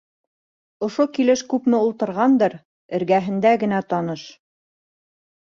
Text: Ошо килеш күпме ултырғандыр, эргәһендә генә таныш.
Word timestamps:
Ошо 0.87 1.05
килеш 1.17 1.43
күпме 1.51 1.81
ултырғандыр, 1.89 2.57
эргәһендә 3.01 3.55
генә 3.65 3.83
таныш. 3.95 4.25